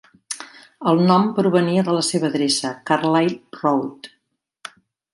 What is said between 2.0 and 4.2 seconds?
seva adreça, Carlyle Road.